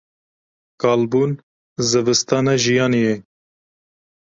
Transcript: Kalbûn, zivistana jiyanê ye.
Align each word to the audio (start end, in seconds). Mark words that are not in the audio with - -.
Kalbûn, 0.81 1.31
zivistana 1.89 2.53
jiyanê 2.63 3.01
ye. 3.05 3.15